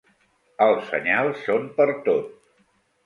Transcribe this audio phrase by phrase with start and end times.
[0.67, 2.33] Els senyals són pertot.